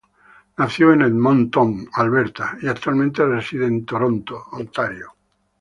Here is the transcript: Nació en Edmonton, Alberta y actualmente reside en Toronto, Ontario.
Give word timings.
Nació 0.57 0.93
en 0.93 1.03
Edmonton, 1.03 1.87
Alberta 1.93 2.57
y 2.59 2.67
actualmente 2.67 3.23
reside 3.23 3.67
en 3.67 3.85
Toronto, 3.85 4.45
Ontario. 4.53 5.11